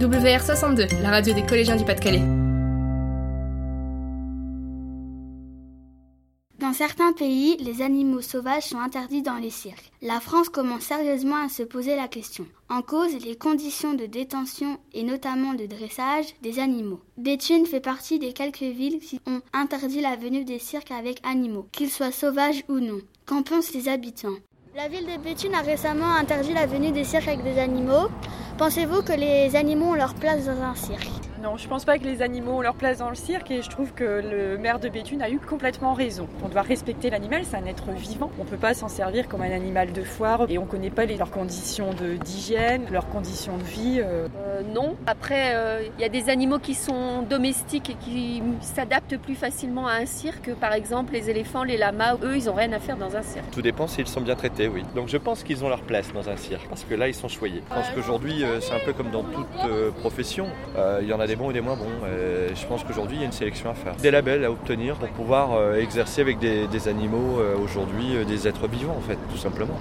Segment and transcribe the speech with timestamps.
[0.00, 2.22] WR62, la radio des collégiens du Pas-de-Calais.
[6.60, 9.90] Dans certains pays, les animaux sauvages sont interdits dans les cirques.
[10.00, 12.46] La France commence sérieusement à se poser la question.
[12.68, 17.00] En cause, les conditions de détention et notamment de dressage des animaux.
[17.16, 21.66] Béthune fait partie des quelques villes qui ont interdit la venue des cirques avec animaux,
[21.72, 23.00] qu'ils soient sauvages ou non.
[23.26, 24.36] Qu'en pensent les habitants?
[24.76, 28.08] La ville de Béthune a récemment interdit la venue des cirques avec des animaux.
[28.58, 31.17] Pensez-vous que les animaux ont leur place dans un cirque?
[31.42, 33.70] Non, je pense pas que les animaux ont leur place dans le cirque et je
[33.70, 36.26] trouve que le maire de Béthune a eu complètement raison.
[36.44, 38.30] On doit respecter l'animal, c'est un être vivant.
[38.40, 41.16] On peut pas s'en servir comme un animal de foire et on connaît pas les,
[41.16, 41.90] leurs conditions
[42.24, 44.00] d'hygiène, leurs conditions de vie.
[44.00, 44.26] Euh.
[44.38, 44.96] Euh, non.
[45.06, 49.86] Après, il euh, y a des animaux qui sont domestiques et qui s'adaptent plus facilement
[49.86, 50.52] à un cirque.
[50.54, 53.50] Par exemple, les éléphants, les lamas, eux, ils ont rien à faire dans un cirque.
[53.52, 54.82] Tout dépend s'ils sont bien traités, oui.
[54.96, 57.28] Donc je pense qu'ils ont leur place dans un cirque parce que là, ils sont
[57.28, 57.62] choyés.
[57.68, 60.48] Je pense qu'aujourd'hui, c'est un peu comme dans toute profession.
[61.00, 61.86] Il y en a des bons et des moins bons.
[62.54, 63.94] je pense qu'aujourd'hui, il y a une sélection à faire.
[63.96, 68.48] Des labels à obtenir pour pouvoir euh, exercer avec des, animaux euh, aujourd'hui, euh, des
[68.48, 69.74] êtres vivants en fait, tout simplement.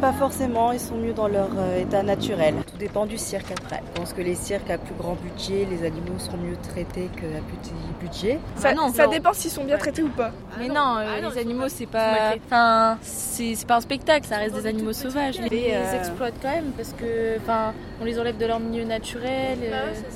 [0.00, 2.54] pas forcément, ils sont mieux dans leur état naturel.
[2.66, 3.82] Tout dépend du cirque après.
[3.94, 7.40] Je pense que les cirques à plus grand budget, les animaux seront mieux traités qu'à
[7.60, 8.38] petit budget.
[8.56, 10.32] Ça, ah non, ça dépend s'ils sont bien traités ou pas.
[10.58, 12.34] Mais non, ah les animaux c'est pas.
[12.46, 12.98] Enfin,
[13.32, 15.36] c'est pas un spectacle, ça reste des animaux sauvages.
[15.36, 19.58] Ils les exploitent quand même parce que, enfin, on les enlève de leur milieu naturel.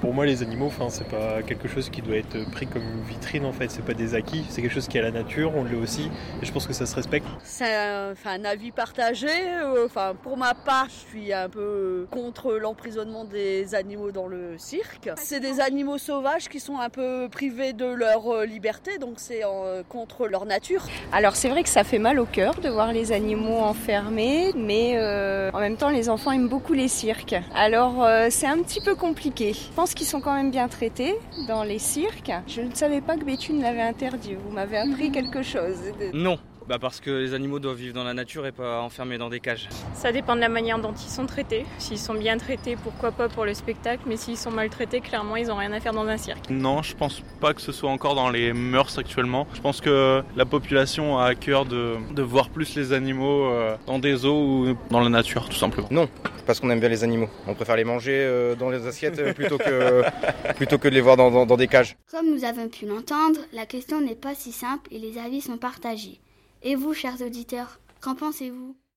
[0.00, 3.02] Pour moi, les animaux, enfin, c'est pas quelque chose qui doit être pris comme une
[3.02, 3.70] vitrine en fait.
[3.70, 6.10] C'est pas des acquis, c'est quelque chose qui est à la nature, on le aussi,
[6.42, 7.26] et je pense que ça se respecte.
[7.44, 9.28] C'est un, un, avis partagé.
[9.28, 14.56] Euh, enfin, pour ma part, je suis un peu contre l'emprisonnement des animaux dans le
[14.58, 15.10] cirque.
[15.16, 19.42] C'est des animaux sauvages qui sont un peu privés de leur euh, liberté, donc c'est
[19.88, 20.86] contre leur nature.
[21.12, 24.92] Alors c'est vrai que ça fait mal au cœur de voir les animaux enfermés, mais
[24.94, 27.34] euh, en même temps, les enfants aiment beaucoup les cirques.
[27.54, 29.52] Alors c'est un petit peu compliqué.
[29.54, 31.14] Je pense qu'ils sont quand même bien traités
[31.48, 32.30] dans les cirques.
[32.46, 34.34] Je ne savais pas que Béthune l'avait interdit.
[34.34, 35.78] Vous m'avez appris quelque chose.
[36.12, 36.38] Non,
[36.68, 39.40] bah parce que les animaux doivent vivre dans la nature et pas enfermés dans des
[39.40, 39.68] cages.
[39.94, 41.64] Ça dépend de la manière dont ils sont traités.
[41.78, 45.48] S'ils sont bien traités, pourquoi pas pour le spectacle, mais s'ils sont maltraités, clairement, ils
[45.48, 46.48] n'ont rien à faire dans un cirque.
[46.50, 49.46] Non, je pense pas que ce soit encore dans les mœurs actuellement.
[49.54, 53.76] Je pense que la population a à cœur de, de voir plus les animaux euh,
[53.86, 55.88] dans des eaux ou dans la nature, tout simplement.
[55.90, 56.08] Non,
[56.46, 57.28] parce qu'on aime bien les animaux.
[57.46, 60.02] On préfère les manger euh, dans les assiettes euh, plutôt que,
[60.56, 61.96] plutôt que de les voir dans, dans des cages.
[62.10, 65.56] Comme nous avons pu l'entendre, la question n'est pas si simple et les avis sont
[65.58, 66.20] partagés.
[66.64, 68.76] Et vous, chers auditeurs, qu'en pensez-vous?